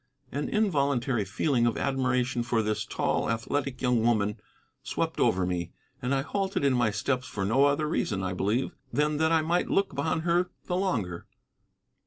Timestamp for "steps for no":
6.89-7.65